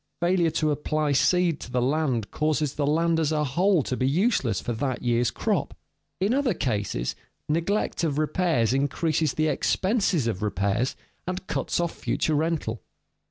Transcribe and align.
Failure 0.19 0.49
to 0.49 0.71
apply 0.71 1.11
seed 1.11 1.59
to 1.59 1.69
the 1.69 1.79
land 1.79 2.31
causes 2.31 2.73
the 2.73 2.87
land 2.87 3.19
as 3.19 3.31
a 3.31 3.43
whole 3.43 3.83
to 3.83 3.95
be 3.95 4.07
useless 4.09 4.59
for 4.59 4.73
that 4.73 5.03
year's 5.03 5.29
crop. 5.29 5.77
In 6.19 6.33
other 6.33 6.55
cases, 6.55 7.15
neglect 7.47 8.03
of 8.03 8.17
repairs 8.17 8.73
increases 8.73 9.35
the 9.35 9.47
expenses 9.47 10.25
of 10.25 10.41
repairs 10.41 10.95
and 11.27 11.45
cuts 11.45 11.79
off 11.79 11.91
future 11.91 12.33
rental. 12.33 12.81